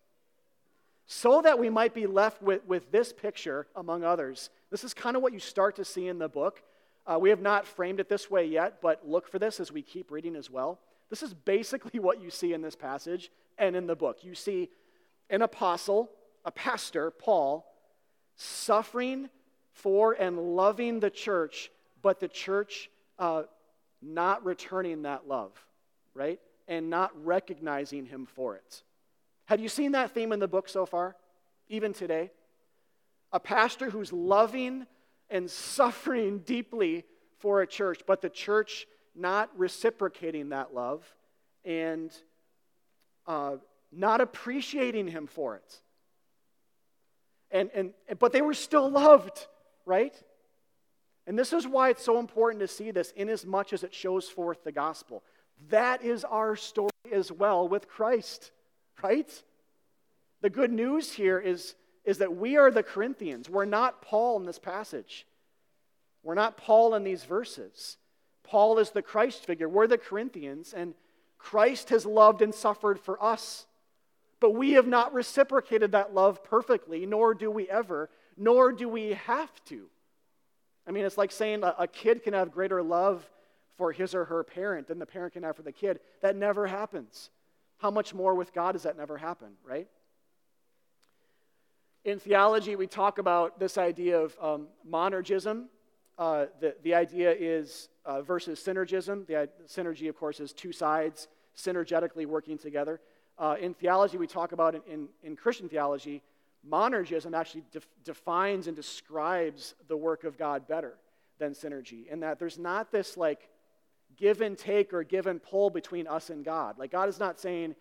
[1.08, 4.49] So that we might be left with, with this picture, among others.
[4.69, 6.62] This is kind of what you start to see in the book.
[7.08, 9.81] Uh, we have not framed it this way yet, but look for this as we
[9.81, 10.77] keep reading as well.
[11.09, 14.23] This is basically what you see in this passage and in the book.
[14.23, 14.69] You see
[15.29, 16.09] an apostle,
[16.43, 17.65] a pastor, Paul,
[18.35, 19.29] suffering
[19.73, 22.89] for and loving the church, but the church
[23.19, 23.43] uh,
[24.01, 25.51] not returning that love,
[26.13, 26.39] right?
[26.67, 28.83] And not recognizing him for it.
[29.45, 31.15] Have you seen that theme in the book so far?
[31.69, 32.31] Even today?
[33.31, 34.85] A pastor who's loving
[35.29, 37.03] and suffering deeply
[37.39, 41.04] for a church, but the church not reciprocating that love
[41.63, 42.12] and
[43.28, 43.56] uh,
[43.91, 45.80] not appreciating him for it.
[47.51, 49.47] And, and, but they were still loved,
[49.86, 50.13] right?
[51.28, 53.93] And this is why it's so important to see this in as much as it
[53.93, 55.23] shows forth the gospel.
[55.69, 58.51] That is our story as well with Christ,
[59.01, 59.32] right?
[60.41, 63.49] The good news here is, is that we are the Corinthians.
[63.49, 65.25] We're not Paul in this passage.
[66.23, 67.97] We're not Paul in these verses.
[68.45, 69.67] Paul is the Christ figure.
[69.67, 70.93] We're the Corinthians, and
[71.38, 73.65] Christ has loved and suffered for us.
[74.39, 79.13] But we have not reciprocated that love perfectly, nor do we ever, nor do we
[79.13, 79.88] have to.
[80.88, 83.27] I mean, it's like saying a, kid can have greater love
[83.77, 85.99] for his or her parent than the parent can have for the kid.
[86.21, 87.29] That never happens.
[87.77, 89.88] How much more with God does that never happen, right?
[92.03, 95.65] In theology, we talk about this idea of um, monergism.
[96.17, 99.28] Uh, the, the idea is uh, versus synergism.
[99.28, 103.01] The synergy, of course, is two sides synergetically working together.
[103.38, 106.21] Uh, in theology, we talk about in, in, in Christian theology,
[106.69, 110.95] monergism actually def- defines and describes the work of God better
[111.38, 113.49] than synergy, in that there's not this like
[114.15, 116.78] give and take or give and pull between us and God.
[116.78, 117.75] Like God is not saying,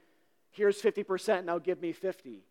[0.51, 2.43] here's 50%, now give me 50.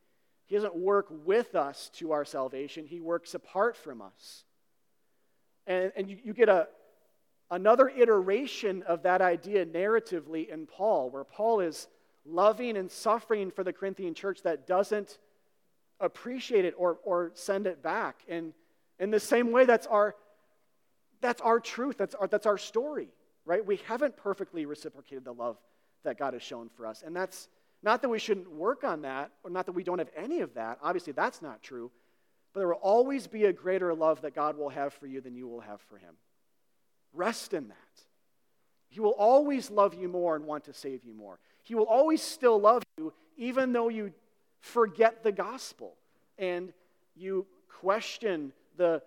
[0.46, 4.46] He doesn't work with us to our salvation, He works apart from us.
[5.68, 6.68] And, and you, you get a,
[7.52, 11.88] another iteration of that idea narratively in Paul, where Paul is
[12.26, 15.18] loving and suffering for the Corinthian church that doesn't
[16.00, 18.22] appreciate it or, or send it back.
[18.28, 18.54] And
[19.00, 20.16] in the same way, that's our,
[21.22, 23.10] that's our truth, that's our, that's our story,
[23.46, 23.66] right?
[23.66, 25.58] We haven't perfectly reciprocated the love
[26.04, 27.04] that God has shown for us.
[27.06, 27.48] And that's
[27.82, 30.54] not that we shouldn't work on that, or not that we don't have any of
[30.54, 30.80] that.
[30.82, 31.92] Obviously, that's not true.
[32.54, 35.36] But there will always be a greater love that God will have for you than
[35.36, 36.16] you will have for him.
[37.14, 37.78] Rest in that.
[38.90, 41.40] He will always love you more and want to save you more.
[41.64, 44.14] He will always still love you, even though you
[44.60, 45.96] forget the gospel
[46.38, 46.74] and
[47.16, 47.48] you
[47.80, 49.02] question the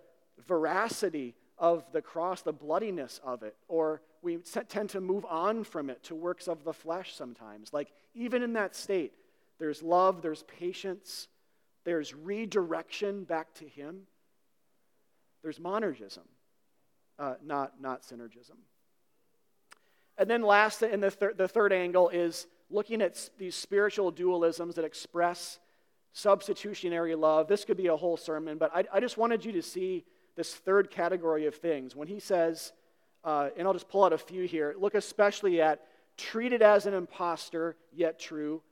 [0.47, 5.89] veracity of the cross, the bloodiness of it, or we tend to move on from
[5.89, 7.73] it to works of the flesh sometimes.
[7.73, 9.13] Like, even in that state,
[9.59, 11.29] there's love, there's patience,
[11.87, 14.03] there's redirection back to Him.
[15.43, 16.27] There's monergism,
[17.19, 18.59] uh, not, not synergism.
[20.19, 24.75] And then, last, in the, thir- the third angle is looking at these spiritual dualisms
[24.75, 25.61] that express
[26.13, 27.47] substitutionary love.
[27.47, 30.55] This could be a whole sermon, but I, I just wanted you to see this
[30.55, 31.95] third category of things.
[31.95, 32.73] When he says,
[33.23, 35.83] uh, and I'll just pull out a few here, look especially at
[36.17, 38.63] treated as an impostor, yet true.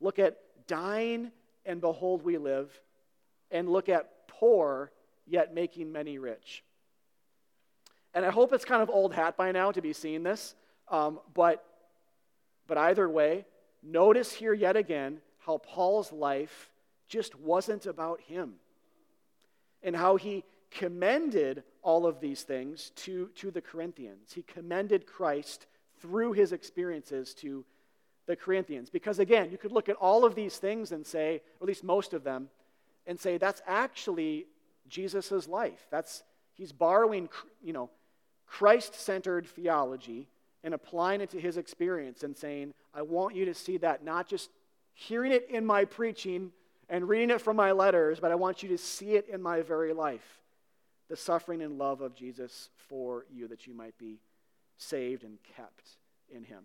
[0.00, 1.32] Look at dying
[1.64, 2.70] and behold, we live,
[3.50, 4.90] and look at poor,
[5.26, 6.64] yet making many rich.
[8.14, 10.54] And I hope it's kind of old hat by now to be seeing this,
[10.88, 11.64] um, but
[12.68, 13.44] But either way,
[13.82, 16.70] notice here yet again how Paul's life
[17.08, 18.54] just wasn't about him
[19.82, 24.32] and how he commended all of these things to, to the Corinthians.
[24.32, 25.66] He commended Christ
[26.00, 27.64] through his experiences to
[28.26, 28.90] the Corinthians.
[28.90, 31.84] Because again, you could look at all of these things and say, or at least
[31.84, 32.48] most of them,
[33.06, 34.46] and say that's actually
[34.88, 35.86] Jesus' life.
[35.90, 36.22] That's
[36.54, 37.28] he's borrowing,
[37.62, 37.90] you know,
[38.46, 40.28] Christ-centered theology
[40.62, 44.28] and applying it to his experience and saying, I want you to see that not
[44.28, 44.50] just
[44.94, 46.52] hearing it in my preaching
[46.88, 49.62] and reading it from my letters, but I want you to see it in my
[49.62, 50.38] very life.
[51.08, 54.20] The suffering and love of Jesus for you that you might be
[54.76, 55.88] saved and kept
[56.30, 56.64] in him.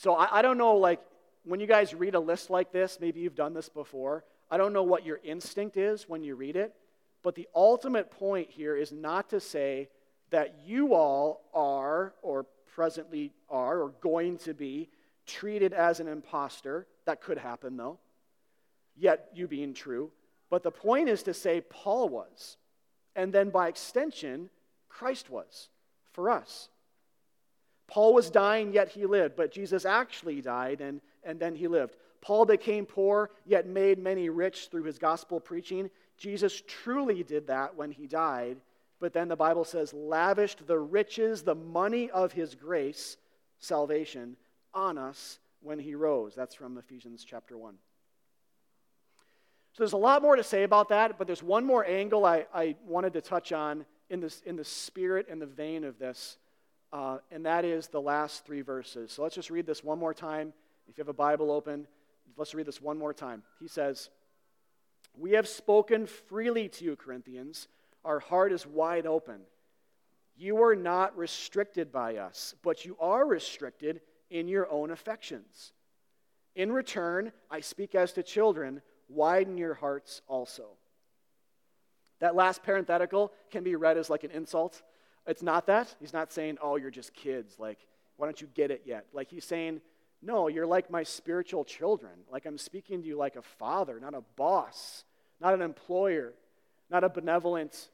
[0.00, 0.98] So I, I don't know, like,
[1.44, 4.24] when you guys read a list like this, maybe you've done this before.
[4.50, 6.74] I don't know what your instinct is when you read it,
[7.22, 9.90] but the ultimate point here is not to say
[10.30, 14.88] that you all are, or presently are, or going to be
[15.26, 16.86] treated as an impostor.
[17.04, 17.98] That could happen, though,
[18.96, 20.12] yet you being true.
[20.48, 22.56] But the point is to say Paul was,
[23.14, 24.48] and then by extension,
[24.88, 25.68] Christ was
[26.12, 26.70] for us.
[27.90, 31.96] Paul was dying, yet he lived, but Jesus actually died, and, and then he lived.
[32.20, 35.90] Paul became poor, yet made many rich through his gospel preaching.
[36.16, 38.58] Jesus truly did that when he died,
[39.00, 43.16] but then the Bible says, lavished the riches, the money of his grace,
[43.58, 44.36] salvation,
[44.72, 46.34] on us when he rose.
[46.36, 47.74] That's from Ephesians chapter 1.
[49.72, 52.46] So there's a lot more to say about that, but there's one more angle I,
[52.54, 56.36] I wanted to touch on in, this, in the spirit and the vein of this,
[56.92, 59.12] uh, and that is the last three verses.
[59.12, 60.52] So let's just read this one more time.
[60.88, 61.86] If you have a Bible open,
[62.36, 63.42] let's read this one more time.
[63.60, 64.10] He says,
[65.16, 67.68] We have spoken freely to you, Corinthians.
[68.04, 69.42] Our heart is wide open.
[70.36, 74.00] You are not restricted by us, but you are restricted
[74.30, 75.72] in your own affections.
[76.56, 80.64] In return, I speak as to children, widen your hearts also.
[82.20, 84.82] That last parenthetical can be read as like an insult.
[85.26, 85.94] It's not that.
[86.00, 87.56] He's not saying, oh, you're just kids.
[87.58, 87.78] Like,
[88.16, 89.06] why don't you get it yet?
[89.12, 89.80] Like, he's saying,
[90.22, 92.12] no, you're like my spiritual children.
[92.30, 95.04] Like, I'm speaking to you like a father, not a boss,
[95.40, 96.34] not an employer,
[96.90, 97.88] not a benevolent,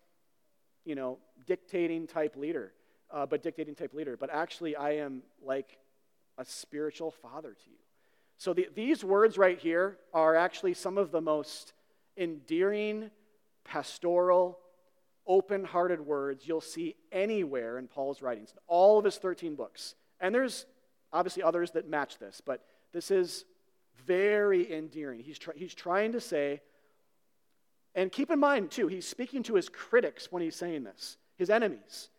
[0.84, 2.72] you know, dictating type leader,
[3.10, 4.16] uh, but dictating type leader.
[4.16, 5.78] But actually, I am like
[6.38, 7.76] a spiritual father to you.
[8.38, 11.72] So the, these words right here are actually some of the most
[12.16, 13.10] endearing,
[13.64, 14.58] pastoral,
[15.26, 19.94] open hearted words you'll see anywhere in Paul's writings, all of his 13 books.
[20.20, 20.66] And there's
[21.12, 23.44] obviously others that match this, but this is
[24.06, 25.20] very endearing.
[25.20, 26.60] He's, he's trying to say,
[27.94, 31.50] and keep in mind, too, he's speaking to his critics when he's saying this, his
[31.50, 32.10] enemies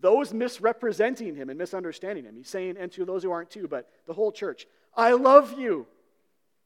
[0.00, 2.36] those misrepresenting him and misunderstanding him.
[2.36, 4.66] He's saying, and to those who aren't too, but the whole church,
[4.96, 5.86] I love you.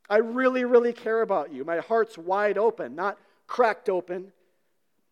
[0.09, 1.65] I really, really care about you.
[1.65, 4.33] My heart's wide open, not cracked open,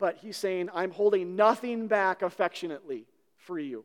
[0.01, 3.85] but he's saying, I'm holding nothing back affectionately for you.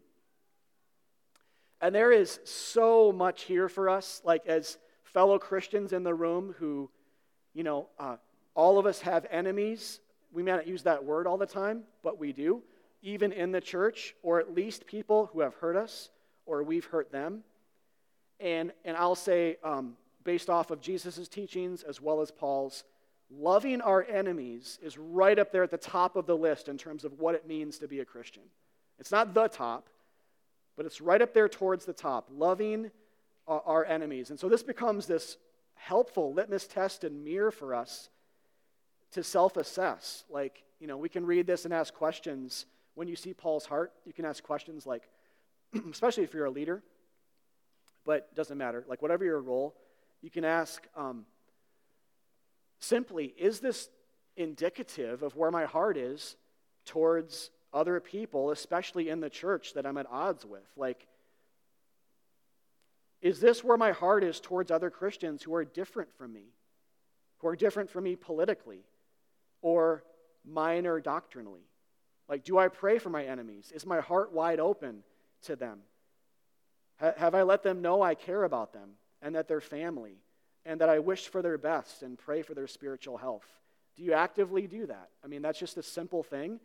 [1.81, 6.55] And there is so much here for us, like as fellow Christians in the room
[6.57, 6.89] who,
[7.53, 8.15] you know, uh,
[8.55, 9.99] all of us have enemies.
[10.31, 12.63] We may not use that word all the time, but we do
[13.05, 16.09] even in the church, or at least people who have hurt us
[16.47, 17.43] or we've hurt them.
[18.39, 22.83] And, and I'll say, um, based off of Jesus' teachings as well as Paul's,
[23.29, 27.03] loving our enemies is right up there at the top of the list in terms
[27.03, 28.43] of what it means to be a Christian.
[28.99, 29.89] It's not the top,
[30.77, 32.91] but it's right up there towards the top, loving
[33.47, 34.29] our enemies.
[34.29, 35.37] And so this becomes this
[35.75, 38.09] helpful litmus test and mirror for us
[39.11, 40.23] to self assess.
[40.29, 43.91] Like, you know, we can read this and ask questions when you see Paul's heart,
[44.05, 45.03] you can ask questions like,
[45.91, 46.81] especially if you're a leader,
[48.05, 48.85] but doesn't matter.
[48.87, 49.75] Like, whatever your role,
[50.21, 51.25] you can ask um,
[52.79, 53.89] simply, is this
[54.35, 56.35] indicative of where my heart is
[56.85, 60.67] towards other people, especially in the church that I'm at odds with?
[60.75, 61.07] Like,
[63.21, 66.45] is this where my heart is towards other Christians who are different from me,
[67.39, 68.83] who are different from me politically
[69.61, 70.03] or
[70.45, 71.67] minor doctrinally?
[72.27, 73.71] Like, do I pray for my enemies?
[73.73, 75.03] Is my heart wide open
[75.43, 75.79] to them?
[76.97, 80.17] Have I let them know I care about them and that they're family
[80.65, 83.45] and that I wish for their best and pray for their spiritual health?
[83.95, 85.09] Do you actively do that?
[85.23, 86.59] I mean, that's just a simple thing,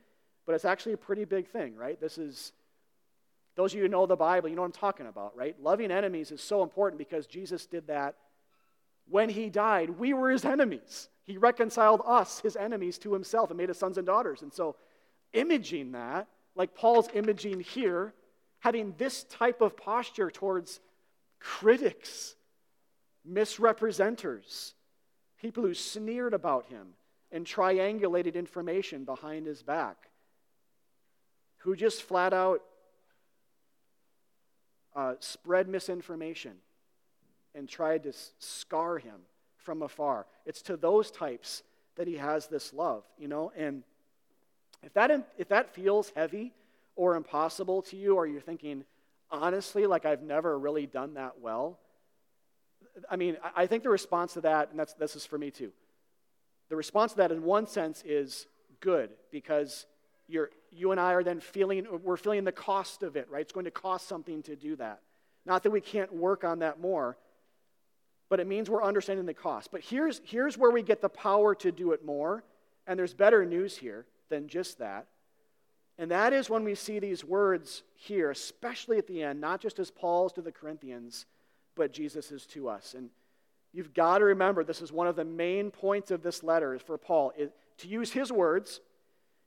[0.46, 2.00] but it's actually a pretty big thing, right?
[2.00, 2.52] This is,
[3.56, 5.54] those of you who know the Bible, you know what I'm talking about, right?
[5.62, 8.16] Loving enemies is so important because Jesus did that
[9.08, 9.90] when he died.
[9.90, 11.08] We were his enemies.
[11.24, 14.42] He reconciled us, his enemies, to himself and made us sons and daughters.
[14.42, 14.76] And so,
[15.32, 16.26] imaging that,
[16.56, 18.12] like Paul's imaging here,
[18.60, 20.80] having this type of posture towards
[21.38, 22.34] critics,
[23.28, 24.72] misrepresenters,
[25.40, 26.88] people who sneered about him
[27.32, 30.08] and triangulated information behind his back,
[31.58, 32.62] who just flat out
[34.96, 36.52] uh, spread misinformation
[37.54, 39.16] and tried to scar him
[39.56, 40.26] from afar.
[40.46, 41.62] It's to those types
[41.96, 43.52] that he has this love, you know?
[43.56, 43.82] And
[44.82, 46.52] if that, if that feels heavy
[46.96, 48.84] or impossible to you, or you're thinking,
[49.30, 51.78] honestly, like I've never really done that well,
[53.10, 55.72] I mean, I think the response to that, and that's, this is for me too,
[56.68, 58.46] the response to that in one sense is
[58.80, 59.86] good because
[60.28, 63.42] you're, you and I are then feeling, we're feeling the cost of it, right?
[63.42, 65.00] It's going to cost something to do that.
[65.44, 67.16] Not that we can't work on that more,
[68.28, 69.70] but it means we're understanding the cost.
[69.72, 72.44] But here's, here's where we get the power to do it more,
[72.86, 75.06] and there's better news here than just that.
[75.98, 79.78] And that is when we see these words here, especially at the end, not just
[79.78, 81.26] as Paul's to the Corinthians,
[81.76, 82.94] but Jesus is to us.
[82.96, 83.10] And
[83.72, 86.98] you've got to remember this is one of the main points of this letter for
[86.98, 88.80] Paul is to use his words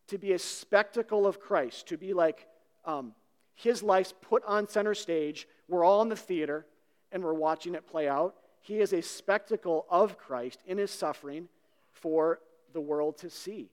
[0.08, 2.48] to be a spectacle of Christ, to be like
[2.86, 3.14] um,
[3.56, 5.48] his life's put on center stage.
[5.68, 6.66] We're all in the theater
[7.12, 8.36] and we're watching it play out.
[8.62, 11.48] He is a spectacle of Christ in his suffering
[11.92, 12.40] for
[12.74, 13.70] the world to see,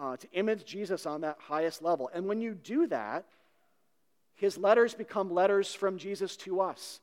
[0.00, 2.10] uh, to image Jesus on that highest level.
[2.14, 3.24] And when you do that,
[4.34, 7.00] his letters become letters from Jesus to us.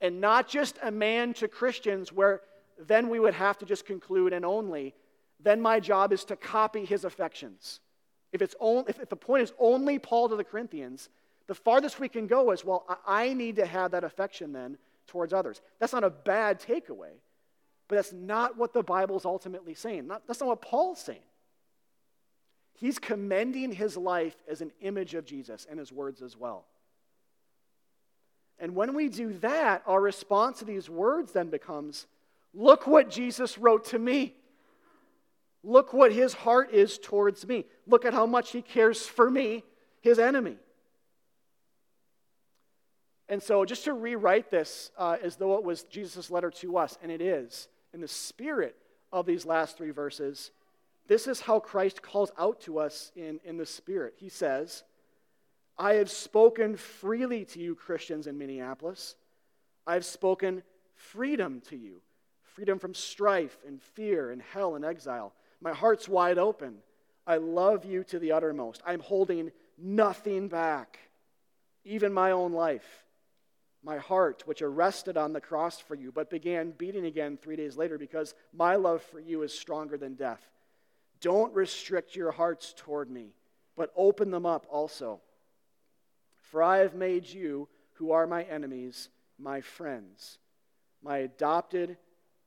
[0.00, 2.42] And not just a man to Christians, where
[2.78, 4.94] then we would have to just conclude and only,
[5.40, 7.80] then my job is to copy his affections.
[8.32, 11.08] If, it's only, if the point is only Paul to the Corinthians,
[11.46, 15.32] the farthest we can go is, well, I need to have that affection then towards
[15.32, 15.60] others.
[15.78, 17.12] That's not a bad takeaway,
[17.88, 20.06] but that's not what the Bible is ultimately saying.
[20.06, 21.20] Not, that's not what Paul's saying.
[22.72, 26.64] He's commending his life as an image of Jesus and his words as well.
[28.58, 32.06] And when we do that, our response to these words then becomes
[32.52, 34.34] look what Jesus wrote to me.
[35.62, 37.64] Look what his heart is towards me.
[37.86, 39.64] Look at how much he cares for me,
[40.02, 40.56] his enemy.
[43.28, 46.98] And so, just to rewrite this uh, as though it was Jesus' letter to us,
[47.02, 48.76] and it is, in the spirit
[49.10, 50.50] of these last three verses,
[51.06, 54.14] this is how Christ calls out to us in, in the Spirit.
[54.16, 54.84] He says,
[55.78, 59.16] I have spoken freely to you, Christians in Minneapolis.
[59.86, 60.62] I have spoken
[60.94, 62.00] freedom to you
[62.54, 65.32] freedom from strife and fear and hell and exile.
[65.60, 66.76] My heart's wide open.
[67.26, 68.80] I love you to the uttermost.
[68.86, 71.00] I'm holding nothing back,
[71.84, 73.04] even my own life
[73.84, 77.76] my heart, which arrested on the cross for you, but began beating again three days
[77.76, 80.40] later because my love for you is stronger than death.
[81.20, 83.34] Don't restrict your hearts toward me,
[83.76, 85.20] but open them up also.
[86.50, 90.38] For I have made you, who are my enemies, my friends,
[91.02, 91.96] my adopted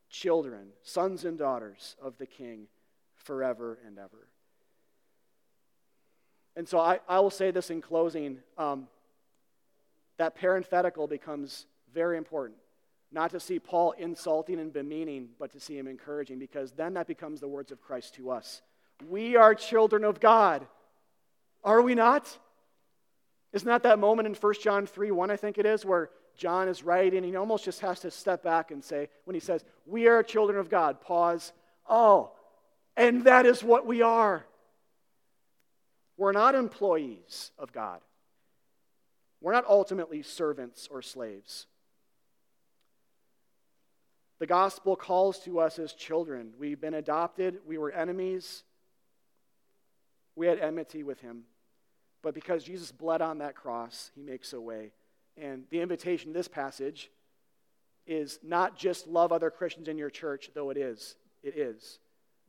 [0.10, 2.68] children, sons and daughters of the King,
[3.16, 4.28] forever and ever.
[6.56, 8.40] And so I, I will say this in closing.
[8.58, 8.88] Um,
[10.18, 12.58] that parenthetical becomes very important.
[13.12, 17.08] Not to see Paul insulting and bemeaning, but to see him encouraging, because then that
[17.08, 18.62] becomes the words of Christ to us.
[19.08, 20.66] We are children of God.
[21.64, 22.38] Are we not?
[23.54, 26.68] Isn't that that moment in 1 John 3 1, I think it is, where John
[26.68, 29.64] is writing, and he almost just has to step back and say, when he says,
[29.86, 31.54] We are children of God, pause,
[31.90, 32.32] oh,
[32.96, 34.46] and that is what we are.
[36.18, 38.02] We're not employees of God.
[39.40, 41.68] We're not ultimately servants or slaves.
[44.40, 46.54] The gospel calls to us as children.
[46.60, 48.64] We've been adopted, we were enemies,
[50.36, 51.44] we had enmity with him.
[52.28, 54.92] But because Jesus bled on that cross, he makes a way.
[55.38, 57.10] And the invitation in this passage
[58.06, 61.16] is not just love other Christians in your church, though it is.
[61.42, 62.00] It is.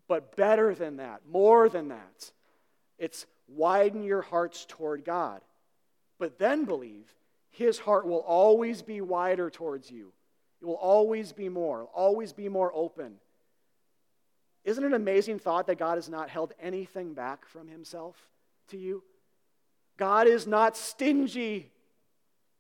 [0.09, 2.33] But better than that, more than that,
[2.99, 5.43] it's widen your hearts toward God
[6.18, 7.14] but then believe
[7.51, 10.12] his heart will always be wider towards you.
[10.61, 13.14] It will always be more, always be more open.
[14.64, 18.16] Isn't it an amazing thought that God has not held anything back from himself
[18.68, 19.03] to you?
[19.99, 21.71] God is not stingy.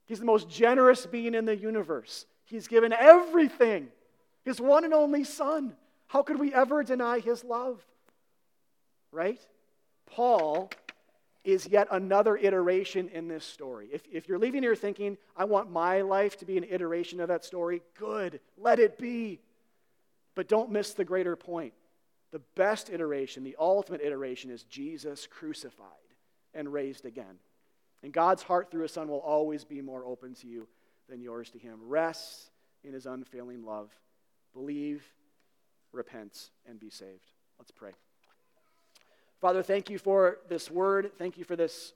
[0.06, 2.26] He's the most generous being in the universe.
[2.44, 3.88] He's given everything,
[4.44, 5.74] his one and only Son.
[6.08, 7.84] How could we ever deny his love?
[9.12, 9.40] Right?
[10.06, 10.70] Paul
[11.44, 13.88] is yet another iteration in this story.
[13.92, 17.28] If, if you're leaving here thinking, I want my life to be an iteration of
[17.28, 19.40] that story, good, let it be.
[20.34, 21.74] But don't miss the greater point.
[22.32, 26.07] The best iteration, the ultimate iteration, is Jesus crucified
[26.54, 27.38] and raised again.
[28.02, 30.68] And God's heart through his son will always be more open to you
[31.08, 31.80] than yours to him.
[31.82, 32.50] Rest
[32.84, 33.90] in his unfailing love.
[34.54, 35.04] Believe,
[35.92, 37.32] repent, and be saved.
[37.58, 37.92] Let's pray.
[39.40, 41.12] Father, thank you for this word.
[41.18, 41.92] Thank you for this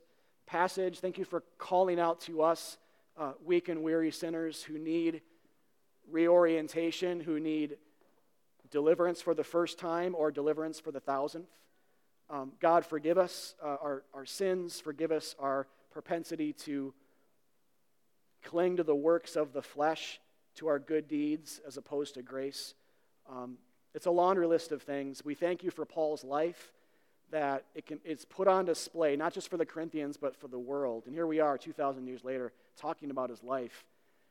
[0.46, 1.00] passage.
[1.00, 2.78] Thank you for calling out to us,
[3.16, 5.22] uh, weak and weary sinners who need
[6.10, 7.76] reorientation, who need
[8.70, 11.48] deliverance for the first time or deliverance for the thousandth.
[12.32, 16.94] Um, God, forgive us uh, our, our sins, forgive us our propensity to
[18.42, 20.18] cling to the works of the flesh,
[20.54, 22.72] to our good deeds, as opposed to grace.
[23.30, 23.58] Um,
[23.94, 25.22] it's a laundry list of things.
[25.22, 26.72] We thank you for Paul's life,
[27.32, 30.58] that it can, it's put on display, not just for the Corinthians, but for the
[30.58, 31.02] world.
[31.04, 33.84] And here we are, 2,000 years later, talking about his life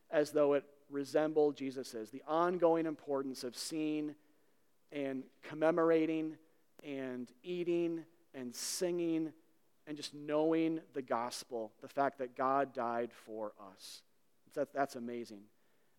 [0.09, 2.09] as though it resembled Jesus's.
[2.09, 4.15] The ongoing importance of seeing
[4.91, 6.37] and commemorating
[6.84, 8.03] and eating
[8.34, 9.32] and singing
[9.88, 14.03] and just knowing the gospel, the fact that God died for us.
[14.53, 15.41] That, that's amazing.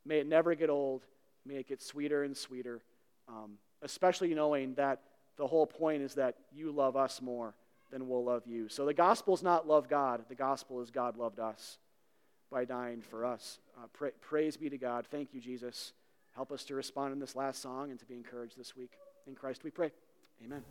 [0.04, 1.04] May it never get old.
[1.44, 2.82] May it get sweeter and sweeter,
[3.28, 5.00] um, especially knowing that
[5.36, 7.54] the whole point is that you love us more
[7.90, 8.68] than we'll love you.
[8.68, 11.78] So the gospel is not love God, the gospel is God loved us
[12.50, 13.58] by dying for us.
[13.76, 15.06] Uh, pra- praise be to God.
[15.10, 15.92] Thank you, Jesus.
[16.34, 18.92] Help us to respond in this last song and to be encouraged this week.
[19.26, 19.90] In Christ we pray.
[20.44, 20.64] Amen.